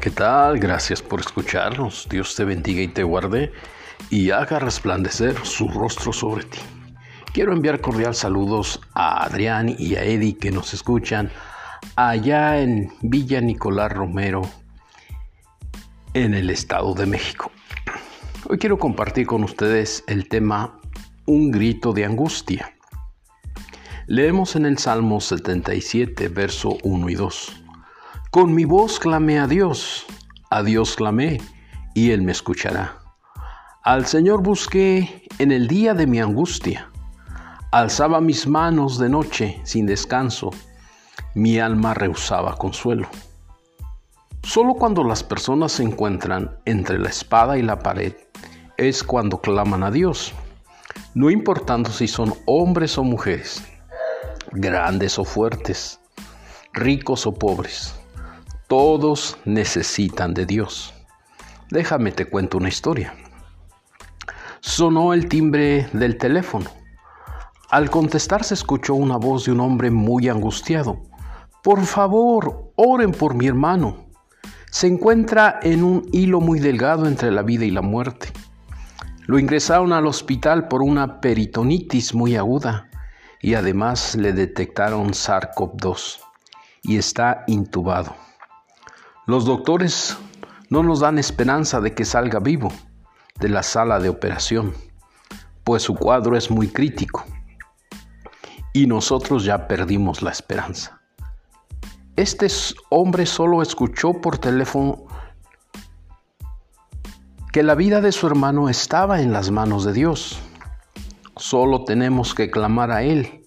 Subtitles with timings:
[0.00, 0.58] ¿qué tal?
[0.58, 2.06] Gracias por escucharnos.
[2.10, 3.52] Dios te bendiga y te guarde
[4.10, 6.58] y haga resplandecer su rostro sobre ti.
[7.32, 11.30] Quiero enviar cordial saludos a Adrián y a Eddie que nos escuchan
[11.96, 14.42] allá en Villa Nicolás Romero,
[16.14, 17.50] en el Estado de México.
[18.48, 20.80] Hoy quiero compartir con ustedes el tema
[21.26, 22.74] Un grito de angustia.
[24.06, 27.65] Leemos en el Salmo 77, verso 1 y 2.
[28.36, 30.04] Con mi voz clamé a Dios,
[30.50, 31.40] a Dios clamé,
[31.94, 32.98] y Él me escuchará.
[33.82, 36.90] Al Señor busqué en el día de mi angustia.
[37.72, 40.50] Alzaba mis manos de noche sin descanso.
[41.34, 43.08] Mi alma rehusaba consuelo.
[44.42, 48.12] Solo cuando las personas se encuentran entre la espada y la pared
[48.76, 50.34] es cuando claman a Dios,
[51.14, 53.64] no importando si son hombres o mujeres,
[54.52, 56.00] grandes o fuertes,
[56.74, 57.98] ricos o pobres.
[58.68, 60.92] Todos necesitan de Dios.
[61.70, 63.14] Déjame te cuento una historia.
[64.58, 66.68] Sonó el timbre del teléfono.
[67.70, 71.00] Al contestar se escuchó una voz de un hombre muy angustiado.
[71.62, 74.06] Por favor, oren por mi hermano.
[74.72, 78.32] Se encuentra en un hilo muy delgado entre la vida y la muerte.
[79.26, 82.88] Lo ingresaron al hospital por una peritonitis muy aguda
[83.40, 86.18] y además le detectaron SARS-CoV-2
[86.82, 88.26] y está intubado.
[89.26, 90.16] Los doctores
[90.70, 92.70] no nos dan esperanza de que salga vivo
[93.40, 94.72] de la sala de operación,
[95.64, 97.24] pues su cuadro es muy crítico
[98.72, 101.00] y nosotros ya perdimos la esperanza.
[102.14, 102.46] Este
[102.88, 105.06] hombre solo escuchó por teléfono
[107.52, 110.38] que la vida de su hermano estaba en las manos de Dios.
[111.36, 113.42] Solo tenemos que clamar a Él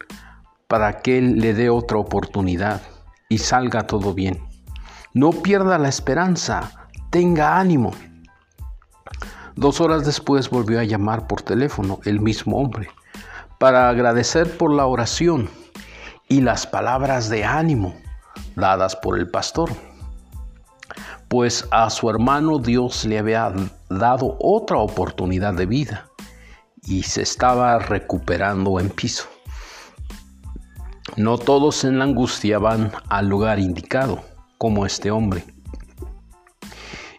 [0.67, 2.81] para que Él le dé otra oportunidad
[3.29, 4.48] y salga todo bien.
[5.13, 7.93] No pierda la esperanza, tenga ánimo.
[9.55, 12.89] Dos horas después volvió a llamar por teléfono el mismo hombre
[13.57, 15.49] para agradecer por la oración
[16.27, 17.95] y las palabras de ánimo
[18.55, 19.71] dadas por el pastor,
[21.27, 23.51] pues a su hermano Dios le había
[23.89, 26.05] dado otra oportunidad de vida
[26.83, 29.25] y se estaba recuperando en piso.
[31.17, 34.23] No todos en la angustia van al lugar indicado
[34.59, 35.45] como este hombre.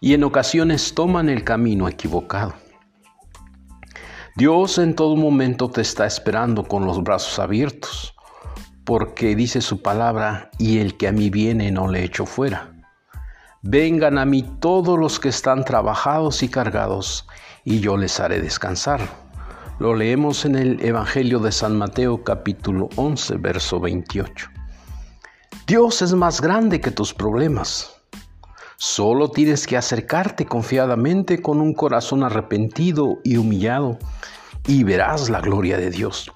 [0.01, 2.55] Y en ocasiones toman el camino equivocado.
[4.37, 8.15] Dios en todo momento te está esperando con los brazos abiertos,
[8.85, 12.73] porque dice su palabra, y el que a mí viene no le echo fuera.
[13.63, 17.27] Vengan a mí todos los que están trabajados y cargados,
[17.65, 19.01] y yo les haré descansar.
[19.79, 24.60] Lo leemos en el Evangelio de San Mateo capítulo 11, verso 28.
[25.71, 27.95] Dios es más grande que tus problemas.
[28.77, 33.97] Solo tienes que acercarte confiadamente con un corazón arrepentido y humillado
[34.67, 36.33] y verás la gloria de Dios.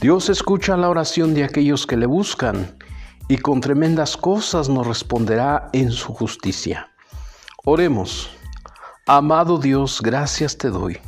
[0.00, 2.76] Dios escucha la oración de aquellos que le buscan
[3.26, 6.92] y con tremendas cosas nos responderá en su justicia.
[7.64, 8.30] Oremos.
[9.08, 11.00] Amado Dios, gracias te doy,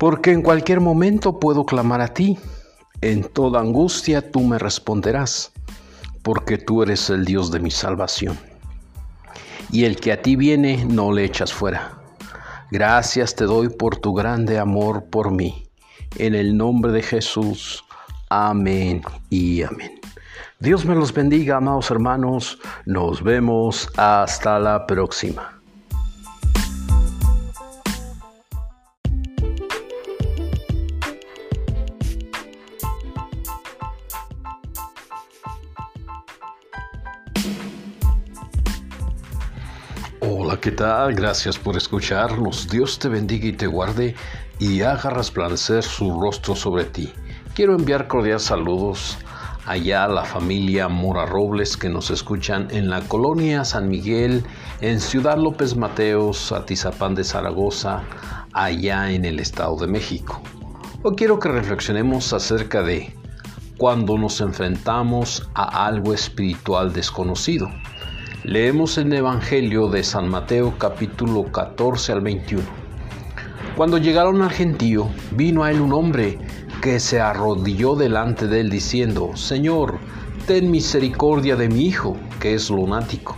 [0.00, 2.40] porque en cualquier momento puedo clamar a ti.
[3.02, 5.52] En toda angustia tú me responderás
[6.26, 8.36] porque tú eres el Dios de mi salvación.
[9.70, 12.00] Y el que a ti viene no le echas fuera.
[12.72, 15.68] Gracias te doy por tu grande amor por mí.
[16.18, 17.84] En el nombre de Jesús.
[18.28, 20.00] Amén y amén.
[20.58, 22.58] Dios me los bendiga, amados hermanos.
[22.86, 25.55] Nos vemos hasta la próxima.
[40.28, 41.14] Hola, ¿qué tal?
[41.14, 42.68] Gracias por escucharnos.
[42.68, 44.16] Dios te bendiga y te guarde
[44.58, 47.12] y haga resplandecer su rostro sobre ti.
[47.54, 49.18] Quiero enviar cordiales saludos
[49.66, 54.42] allá a la familia Mora Robles que nos escuchan en la colonia San Miguel,
[54.80, 58.02] en Ciudad López Mateos, Atizapán de Zaragoza,
[58.52, 60.42] allá en el Estado de México.
[61.04, 63.14] Hoy quiero que reflexionemos acerca de
[63.78, 67.68] cuando nos enfrentamos a algo espiritual desconocido.
[68.44, 72.62] Leemos el Evangelio de San Mateo capítulo 14 al 21.
[73.76, 76.38] Cuando llegaron al gentío, vino a él un hombre
[76.82, 79.98] que se arrodilló delante de él diciendo, Señor,
[80.46, 83.36] ten misericordia de mi hijo, que es lunático,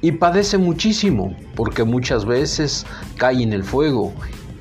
[0.00, 4.14] y padece muchísimo, porque muchas veces cae en el fuego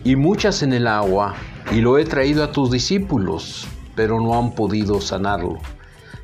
[0.04, 1.36] y muchas en el agua,
[1.72, 5.60] y lo he traído a tus discípulos, pero no han podido sanarlo.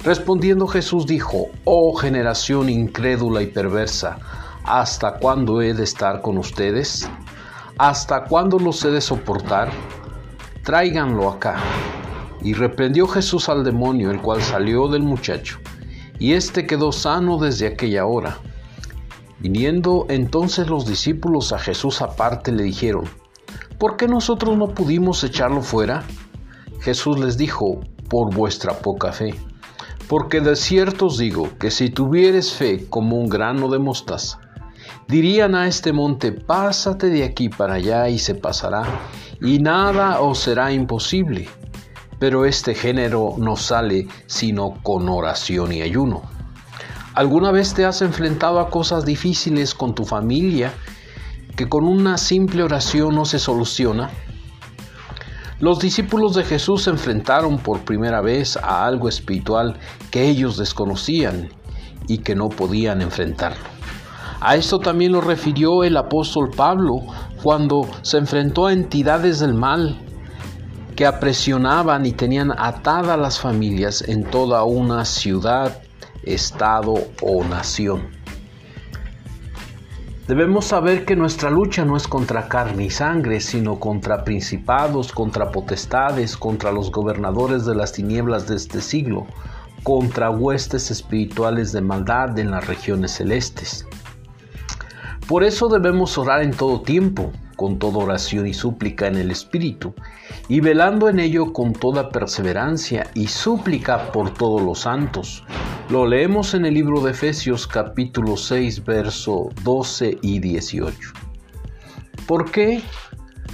[0.04, 4.18] Respondiendo Jesús dijo, Oh generación incrédula y perversa,
[4.64, 7.08] ¿hasta cuándo he de estar con ustedes?
[7.78, 9.70] ¿Hasta cuándo los he de soportar?
[10.64, 11.58] Tráiganlo acá.
[12.42, 15.60] Y reprendió Jesús al demonio, el cual salió del muchacho,
[16.18, 18.40] y éste quedó sano desde aquella hora.
[19.38, 23.04] Viniendo entonces los discípulos a Jesús aparte le dijeron,
[23.78, 26.04] ¿por qué nosotros no pudimos echarlo fuera?
[26.80, 29.36] Jesús les dijo, por vuestra poca fe.
[30.12, 34.42] Porque de cierto os digo que si tuvieres fe como un grano de mostaza,
[35.08, 38.84] dirían a este monte, pásate de aquí para allá y se pasará,
[39.40, 41.48] y nada os será imposible.
[42.20, 46.24] Pero este género no sale sino con oración y ayuno.
[47.14, 50.74] ¿Alguna vez te has enfrentado a cosas difíciles con tu familia
[51.56, 54.10] que con una simple oración no se soluciona?
[55.62, 59.78] Los discípulos de Jesús se enfrentaron por primera vez a algo espiritual
[60.10, 61.50] que ellos desconocían
[62.08, 63.64] y que no podían enfrentarlo.
[64.40, 67.04] A esto también lo refirió el apóstol Pablo
[67.44, 70.00] cuando se enfrentó a entidades del mal
[70.96, 75.80] que apresionaban y tenían atadas las familias en toda una ciudad
[76.24, 78.21] estado o nación.
[80.32, 85.52] Debemos saber que nuestra lucha no es contra carne y sangre, sino contra principados, contra
[85.52, 89.28] potestades, contra los gobernadores de las tinieblas de este siglo,
[89.84, 93.86] contra huestes espirituales de maldad en las regiones celestes.
[95.28, 99.94] Por eso debemos orar en todo tiempo, con toda oración y súplica en el Espíritu,
[100.48, 105.44] y velando en ello con toda perseverancia y súplica por todos los santos
[105.92, 110.98] lo leemos en el libro de Efesios capítulo 6, verso 12 y 18.
[112.26, 112.82] ¿Por qué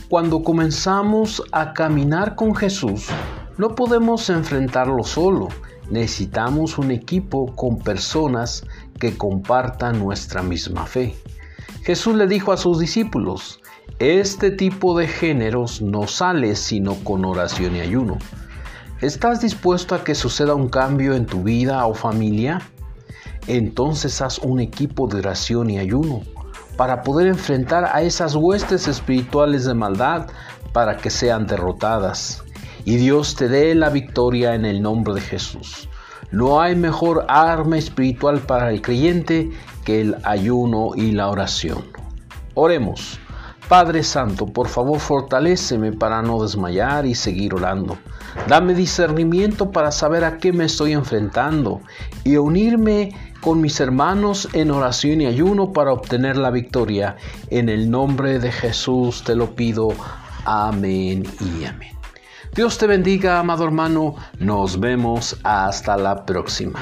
[0.08, 3.08] cuando comenzamos a caminar con Jesús
[3.58, 5.48] no podemos enfrentarlo solo?
[5.90, 8.64] Necesitamos un equipo con personas
[9.00, 11.16] que compartan nuestra misma fe.
[11.88, 13.62] Jesús le dijo a sus discípulos,
[13.98, 18.18] este tipo de géneros no sale sino con oración y ayuno.
[19.00, 22.60] ¿Estás dispuesto a que suceda un cambio en tu vida o familia?
[23.48, 26.24] Entonces haz un equipo de oración y ayuno
[26.76, 30.28] para poder enfrentar a esas huestes espirituales de maldad
[30.74, 32.44] para que sean derrotadas.
[32.84, 35.88] Y Dios te dé la victoria en el nombre de Jesús.
[36.32, 39.50] No hay mejor arma espiritual para el creyente
[39.90, 41.86] el ayuno y la oración.
[42.54, 43.20] Oremos.
[43.68, 47.98] Padre Santo, por favor fortaléceme para no desmayar y seguir orando.
[48.48, 51.82] Dame discernimiento para saber a qué me estoy enfrentando
[52.24, 57.18] y unirme con mis hermanos en oración y ayuno para obtener la victoria.
[57.50, 59.90] En el nombre de Jesús te lo pido.
[60.46, 61.92] Amén y amén.
[62.56, 64.16] Dios te bendiga, amado hermano.
[64.40, 66.80] Nos vemos hasta la próxima.